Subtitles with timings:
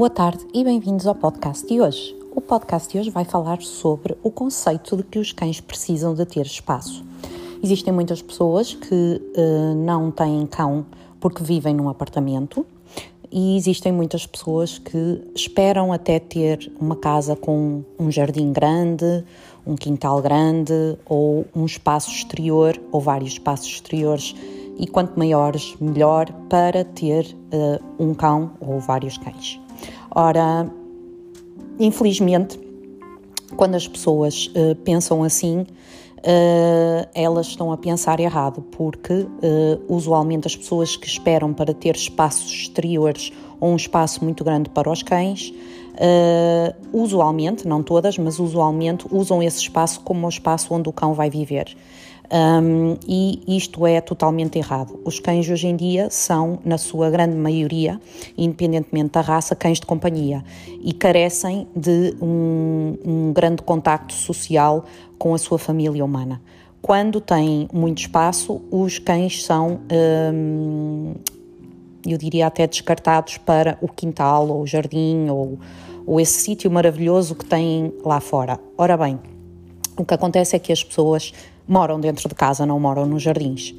[0.00, 2.16] Boa tarde e bem-vindos ao podcast de hoje.
[2.34, 6.24] O podcast de hoje vai falar sobre o conceito de que os cães precisam de
[6.24, 7.04] ter espaço.
[7.62, 10.86] Existem muitas pessoas que uh, não têm cão
[11.20, 12.64] porque vivem num apartamento
[13.30, 19.22] e existem muitas pessoas que esperam até ter uma casa com um jardim grande,
[19.66, 24.34] um quintal grande ou um espaço exterior ou vários espaços exteriores
[24.78, 29.59] e quanto maiores, melhor para ter uh, um cão ou vários cães.
[30.12, 30.70] Ora,
[31.78, 32.58] infelizmente,
[33.56, 39.28] quando as pessoas uh, pensam assim, uh, elas estão a pensar errado, porque uh,
[39.88, 44.90] usualmente as pessoas que esperam para ter espaços exteriores ou um espaço muito grande para
[44.90, 45.52] os cães,
[46.94, 51.28] usualmente, não todas, mas usualmente usam esse espaço como o espaço onde o cão vai
[51.28, 51.76] viver.
[52.32, 55.00] Um, e isto é totalmente errado.
[55.04, 58.00] Os cães hoje em dia são, na sua grande maioria,
[58.38, 60.44] independentemente da raça, cães de companhia
[60.80, 64.84] e carecem de um, um grande contacto social
[65.18, 66.40] com a sua família humana.
[66.80, 69.80] Quando têm muito espaço, os cães são,
[70.32, 71.14] um,
[72.06, 75.58] eu diria até descartados para o quintal ou o jardim ou,
[76.06, 78.58] ou esse sítio maravilhoso que têm lá fora.
[78.78, 79.18] Ora bem,
[79.96, 81.34] o que acontece é que as pessoas
[81.66, 83.74] moram dentro de casa, não moram nos jardins.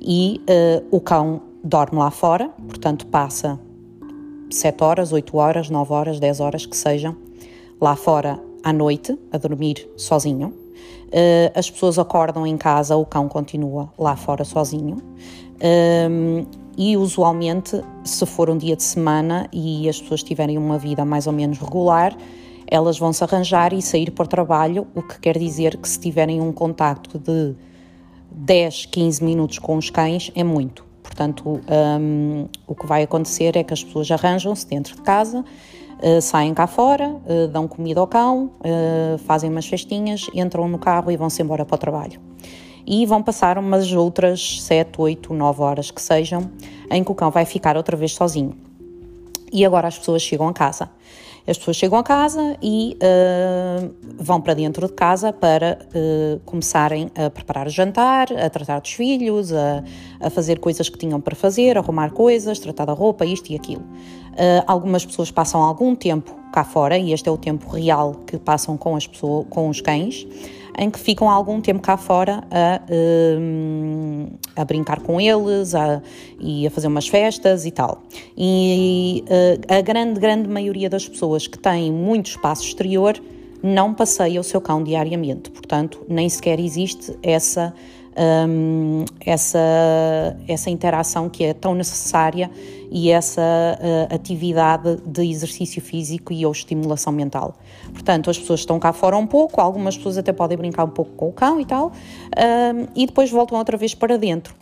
[0.00, 3.58] E uh, o cão dorme lá fora, portanto passa
[4.50, 7.16] 7 horas, 8 horas, 9 horas, 10 horas que sejam,
[7.80, 10.48] lá fora à noite, a dormir sozinho.
[11.06, 14.96] Uh, as pessoas acordam em casa, o cão continua lá fora sozinho.
[16.10, 16.44] Um,
[16.76, 21.26] e usualmente, se for um dia de semana e as pessoas tiverem uma vida mais
[21.26, 22.14] ou menos regular,
[22.68, 25.98] elas vão se arranjar e sair para o trabalho, o que quer dizer que se
[25.98, 27.54] tiverem um contacto de
[28.30, 30.84] 10, 15 minutos com os cães é muito.
[31.02, 31.60] Portanto,
[32.00, 35.44] um, o que vai acontecer é que as pessoas arranjam-se dentro de casa,
[36.02, 40.78] uh, saem cá fora, uh, dão comida ao cão, uh, fazem umas festinhas, entram no
[40.78, 42.20] carro e vão-se embora para o trabalho.
[42.84, 46.50] E vão passar umas outras 7, 8, 9 horas que sejam,
[46.90, 48.54] em que o cão vai ficar outra vez sozinho.
[49.52, 50.90] E agora as pessoas chegam a casa.
[51.46, 57.08] As pessoas chegam a casa e uh, vão para dentro de casa para uh, começarem
[57.14, 59.84] a preparar o jantar, a tratar dos filhos, a,
[60.20, 63.82] a, fazer coisas que tinham para fazer, arrumar coisas, tratar da roupa, isto e aquilo.
[63.82, 68.38] Uh, algumas pessoas passam algum tempo cá fora, e este é o tempo real que
[68.38, 70.26] passam com, as pessoas, com os cães,
[70.78, 72.80] em que ficam algum tempo cá fora a,
[73.40, 76.02] um, a brincar com eles a,
[76.38, 78.02] e a fazer umas festas e tal.
[78.36, 83.20] E uh, a grande, grande maioria das pessoas que têm muito espaço exterior
[83.62, 87.74] não passeia o seu cão diariamente, portanto, nem sequer existe essa
[88.16, 89.58] um, essa,
[90.48, 92.50] essa interação que é tão necessária
[92.90, 97.54] e essa uh, atividade de exercício físico e ou estimulação mental.
[97.92, 101.12] Portanto, as pessoas estão cá fora um pouco, algumas pessoas até podem brincar um pouco
[101.12, 104.54] com o cão e tal, um, e depois voltam outra vez para dentro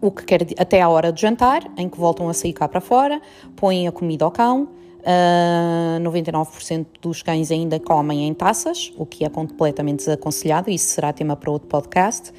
[0.00, 2.80] o que quer até à hora de jantar, em que voltam a sair cá para
[2.80, 3.20] fora,
[3.56, 4.68] põem a comida ao cão,
[5.08, 10.88] Uh, ah, 99% dos cães ainda comem em taças, o que é completamente desaconselhado, isso
[10.88, 12.30] será tema para outro podcast.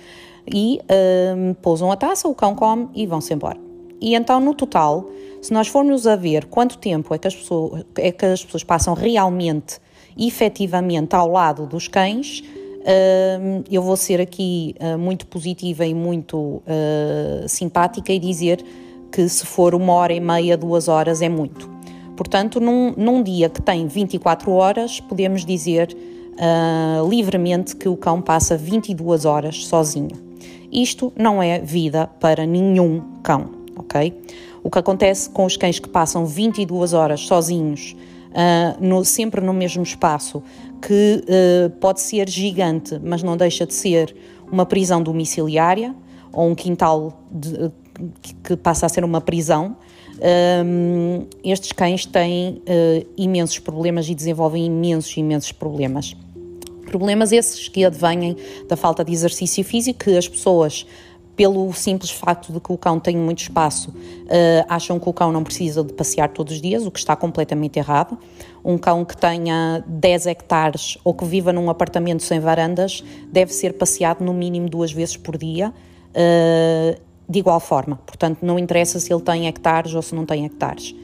[0.52, 3.58] E uh, pousam a taça, o cão come e vão-se embora.
[4.00, 5.10] E então, no total,
[5.42, 8.64] se nós formos a ver quanto tempo é que as pessoas, é que as pessoas
[8.64, 9.80] passam realmente,
[10.18, 16.62] efetivamente, ao lado dos cães, uh, eu vou ser aqui muito positiva e muito
[17.48, 18.64] simpática e dizer
[19.12, 21.69] que se for uma hora e meia, duas horas é muito.
[22.20, 25.96] Portanto, num, num dia que tem 24 horas, podemos dizer
[26.36, 30.18] uh, livremente que o cão passa 22 horas sozinho.
[30.70, 34.22] Isto não é vida para nenhum cão, ok?
[34.62, 37.96] O que acontece com os cães que passam 22 horas sozinhos,
[38.32, 40.44] uh, no, sempre no mesmo espaço,
[40.82, 44.14] que uh, pode ser gigante, mas não deixa de ser
[44.52, 45.96] uma prisão domiciliária
[46.34, 47.72] ou um quintal de,
[48.44, 49.78] que passa a ser uma prisão,
[50.22, 56.16] um, estes cães têm uh, imensos problemas e desenvolvem imensos, imensos problemas.
[56.86, 58.36] Problemas esses que advêm
[58.68, 60.86] da falta de exercício físico, que as pessoas
[61.40, 65.32] pelo simples facto de que o cão tem muito espaço, uh, acham que o cão
[65.32, 68.18] não precisa de passear todos os dias, o que está completamente errado.
[68.62, 73.02] Um cão que tenha 10 hectares ou que viva num apartamento sem varandas
[73.32, 75.74] deve ser passeado no mínimo duas vezes por dia.
[76.10, 77.00] Uh,
[77.30, 78.00] de igual forma.
[78.06, 80.96] Portanto, não interessa se ele tem hectares ou se não tem hectares.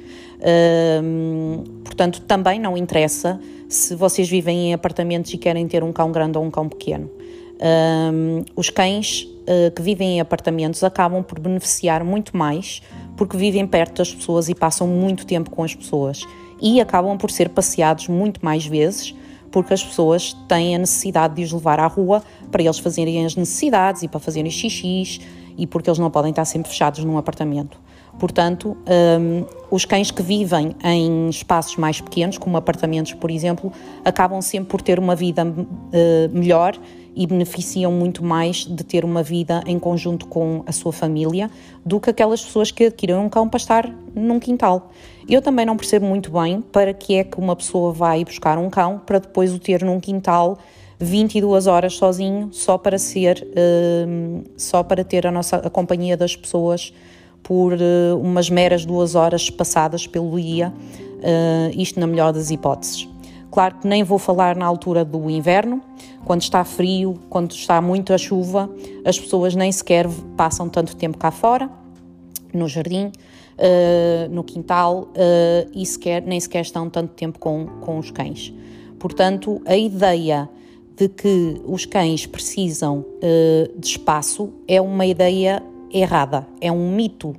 [1.84, 3.40] Portanto, também não interessa
[3.70, 7.10] se vocês vivem em apartamentos e querem ter um cão grande ou um cão pequeno.
[8.56, 12.82] Os cães uh, que vivem em apartamentos acabam por beneficiar muito mais
[13.16, 16.24] porque vivem perto das pessoas e passam muito tempo com as pessoas
[16.62, 19.16] e acabam por ser passeados muito mais vezes
[19.52, 23.38] porque as pessoas têm a necessidade de os levar à rua para eles fazerem as
[23.38, 25.22] necessidades e para fazerem xixis
[25.58, 27.80] e porque eles não podem estar sempre fechados num apartamento.
[28.20, 28.78] Portanto,
[29.20, 33.72] um, os cães que vivem em espaços mais pequenos, como apartamentos, por exemplo,
[34.06, 36.78] acabam sempre por ter uma vida uh, melhor
[37.16, 41.50] e beneficiam muito mais de ter uma vida em conjunto com a sua família
[41.86, 44.92] do que aquelas pessoas que adquirem um cão para estar num quintal.
[45.28, 48.70] Eu também não percebo muito bem para que é que uma pessoa vai buscar um
[48.70, 50.58] cão para depois o ter num quintal
[51.06, 56.36] 22 horas sozinho, só para ser, uh, só para ter a nossa a companhia das
[56.36, 56.94] pessoas
[57.42, 63.08] por uh, umas meras duas horas passadas pelo dia, uh, isto na melhor das hipóteses.
[63.52, 65.82] Claro que nem vou falar na altura do inverno,
[66.26, 68.70] quando está frio, quando está muita chuva,
[69.06, 71.70] as pessoas nem sequer passam tanto tempo cá fora,
[72.54, 75.08] no jardim, uh, no quintal,
[75.74, 78.52] e sequer, nem sequer estão tanto tempo com, com os cães.
[79.00, 80.50] Portanto, a ideia
[80.96, 85.62] de que os cães precisam uh, de espaço é uma ideia
[85.92, 87.36] errada, é um mito.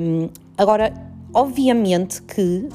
[0.00, 0.92] Um, agora,
[1.32, 2.68] obviamente que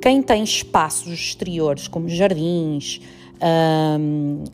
[0.00, 3.00] quem tem espaços exteriores, como jardins,
[3.98, 4.44] um,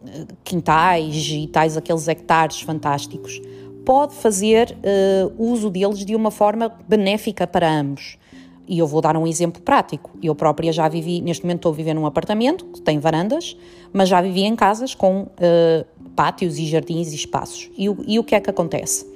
[0.43, 3.40] quintais e tais aqueles hectares fantásticos,
[3.85, 8.17] pode fazer uh, uso deles de uma forma benéfica para ambos.
[8.66, 10.11] E eu vou dar um exemplo prático.
[10.22, 13.56] Eu própria já vivi, neste momento estou a viver num apartamento que tem varandas,
[13.93, 17.70] mas já vivi em casas com uh, pátios e jardins e espaços.
[17.76, 19.06] E, e, o que é que acontece?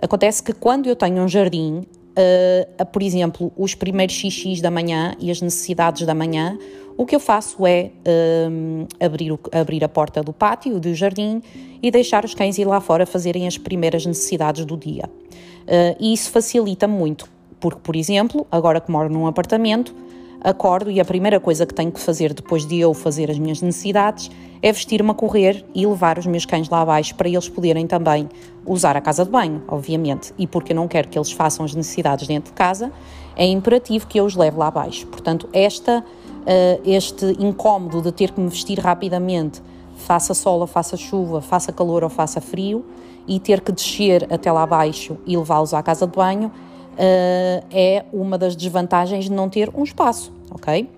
[0.00, 5.14] Acontece que quando eu tenho um jardim, uh, por exemplo, os primeiros xixis da manhã
[5.20, 6.58] e as necessidades da manhã,
[6.96, 11.40] o que eu faço é uh, abrir, o, abrir a porta do pátio, do jardim
[11.80, 15.04] e deixar os cães ir lá fora fazerem as primeiras necessidades do dia.
[15.06, 19.94] Uh, e isso facilita muito porque, por exemplo, agora que moro num apartamento,
[20.40, 23.60] acordo e a primeira coisa que tenho que fazer depois de eu fazer as minhas
[23.60, 24.30] necessidades
[24.62, 28.28] é vestir-me a correr e levar os meus cães lá abaixo para eles poderem também
[28.66, 30.32] usar a casa de banho, obviamente.
[30.38, 32.92] E porque eu não quero que eles façam as necessidades dentro de casa,
[33.36, 35.06] é imperativo que eu os leve lá abaixo.
[35.06, 39.62] Portanto, esta, uh, este incómodo de ter que me vestir rapidamente,
[39.96, 42.84] faça sol ou faça chuva, faça calor ou faça frio,
[43.26, 46.50] e ter que descer até lá abaixo e levá-los à casa de banho,
[46.98, 50.88] uh, é uma das desvantagens de não ter um espaço, ok?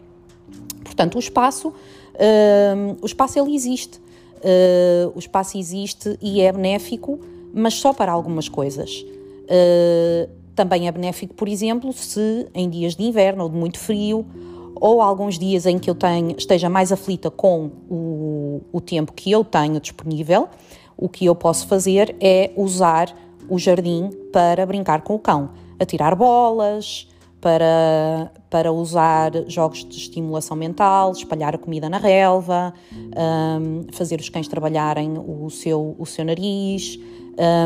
[0.82, 7.20] Portanto, o espaço, uh, o espaço ele existe, uh, o espaço existe e é benéfico,
[7.52, 9.04] mas só para algumas coisas.
[10.54, 14.24] também é benéfico, por exemplo, se em dias de inverno ou de muito frio
[14.76, 19.30] ou alguns dias em que eu tenho, esteja mais aflita com o, o tempo que
[19.30, 20.48] eu tenho disponível,
[20.96, 23.12] o que eu posso fazer é usar
[23.48, 25.50] o jardim para brincar com o cão
[25.80, 27.08] a tirar bolas,
[27.40, 34.28] para, para usar jogos de estimulação mental, espalhar a comida na relva, um, fazer os
[34.28, 36.98] cães trabalharem o seu, o seu nariz.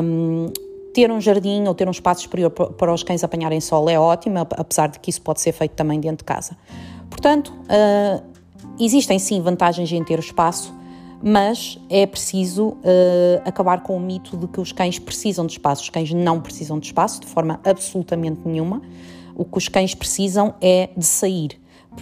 [0.03, 0.47] Um,
[0.95, 4.39] ter um jardim ou ter um espaço superior para os cães apanharem sol é ótimo,
[4.39, 6.57] apesar de que isso pode ser feito também dentro de casa.
[7.11, 8.23] Portanto, uh,
[8.79, 10.73] existem sim vantagens em ter o espaço,
[11.27, 12.77] mas é preciso uh,
[13.47, 15.83] acabar com o mito de que os cães precisam de espaço.
[15.83, 18.83] Os cães não precisam de espaço de forma absolutamente nenhuma.
[19.35, 21.59] O que os cães precisam é de sair.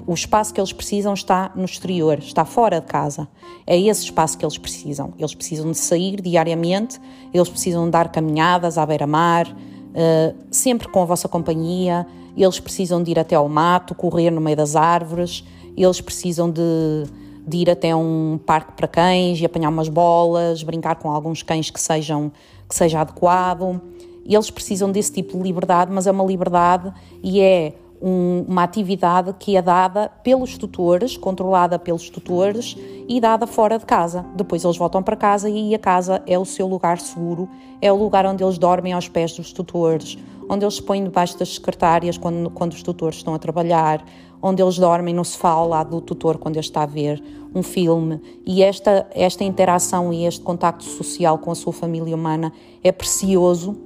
[0.09, 3.29] O espaço que eles precisam está no exterior, está fora de casa.
[3.65, 5.13] É esse espaço que eles precisam.
[5.17, 7.01] Eles precisam de sair diariamente,
[7.33, 12.05] eles precisam dar caminhadas à beira-mar, uh, sempre com a vossa companhia,
[12.37, 15.45] eles precisam de ir até ao mato, correr no meio das árvores,
[15.77, 17.05] eles precisam de
[17.47, 21.71] de ir até um parque para cães e apanhar umas bolas, brincar com alguns cães
[21.71, 22.33] que sejam
[22.69, 23.81] que seja adequado.
[24.25, 29.35] Eles precisam desse tipo de liberdade, mas é uma liberdade e é um, uma atividade
[29.39, 32.77] que é dada pelos tutores, controlada pelos tutores
[33.09, 34.25] e dada fora de casa.
[34.35, 37.49] Depois eles voltam para casa e a casa é o seu lugar seguro,
[37.81, 40.19] é o lugar onde eles dormem aos pés dos tutores,
[40.49, 44.05] onde eles se põem debaixo das secretárias quando, quando os tutores estão a trabalhar,
[44.43, 47.23] onde eles dormem no sofá ao lado do tutor quando ele está a ver
[47.55, 48.21] um filme.
[48.45, 53.77] E esta, esta interação e este contacto social com a sua família humana é precioso,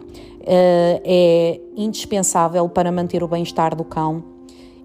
[0.41, 4.25] eh, é indispensável para manter o bem-estar do cão.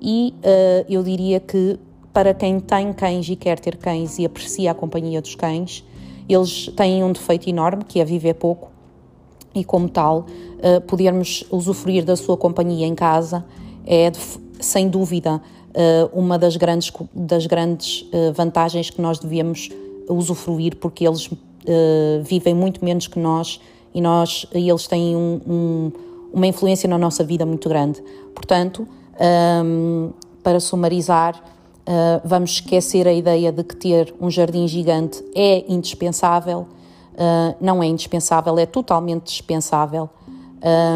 [0.01, 1.79] E eh, eu diria que
[2.11, 5.85] para quem tem cães e quer ter cães e aprecia a companhia dos cães,
[6.27, 8.71] eles têm um defeito enorme que é viver pouco
[9.53, 10.25] e, como tal,
[10.61, 13.45] eh, podermos usufruir da sua companhia em casa
[13.85, 14.11] é,
[14.59, 15.41] sem dúvida,
[16.11, 19.69] uma das grandes, das grandes eh, vantagens que nós devíamos
[20.09, 21.29] usufruir, porque eles
[22.23, 23.59] vivem muito menos que nós
[23.93, 25.91] e nós, eles têm um, um,
[26.33, 28.01] uma influência na nossa vida muito grande.
[28.33, 28.87] Portanto,
[29.63, 30.11] um,
[30.41, 36.67] para sumarizar, uh, vamos esquecer a ideia de que ter um jardim gigante é indispensável.
[37.13, 40.09] Uh, não é indispensável, é totalmente dispensável.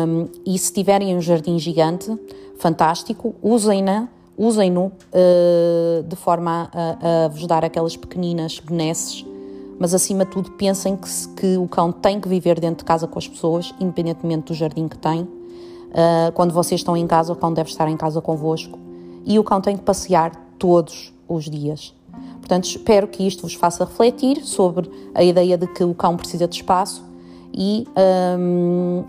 [0.07, 2.17] Um, e se tiverem um jardim gigante,
[2.57, 9.25] fantástico, usem-na, usem-no uh, de forma a, a, vos dar aquelas pequeninas benesses,
[9.79, 13.07] mas acima de tudo pensem que, que, o cão tem que viver dentro de casa
[13.07, 15.21] com as pessoas, independentemente do jardim que tem.
[15.21, 18.77] Uh, quando vocês estão em casa, o cão deve estar em casa convosco
[19.25, 21.93] e o cão tem que passear todos os dias.
[22.39, 26.47] Portanto, espero que isto vos faça refletir sobre a ideia de que o cão precisa
[26.47, 27.03] de espaço
[27.51, 27.87] e
[28.39, 29.03] um,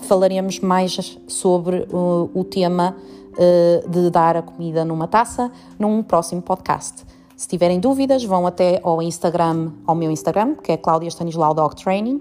[0.00, 2.94] falaremos mais sobre uh, o tema
[3.32, 7.04] uh, de dar a comida numa taça num próximo podcast.
[7.36, 11.76] Se tiverem dúvidas, vão até ao Instagram, ao meu Instagram, que é Cláudia Stanislau Dog
[11.76, 12.20] Training,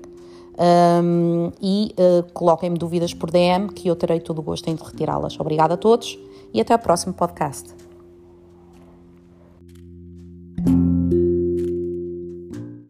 [1.04, 5.40] um, e uh, coloquem-me dúvidas por DM, que eu terei todo o gosto em retirá-las.
[5.40, 6.20] Obrigada a todos
[6.54, 7.87] e até ao próximo podcast.